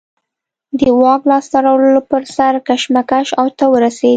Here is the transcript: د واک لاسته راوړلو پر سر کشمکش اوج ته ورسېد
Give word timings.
د 0.79 0.81
واک 1.01 1.21
لاسته 1.31 1.57
راوړلو 1.65 2.01
پر 2.11 2.21
سر 2.35 2.53
کشمکش 2.67 3.27
اوج 3.39 3.51
ته 3.59 3.65
ورسېد 3.71 4.09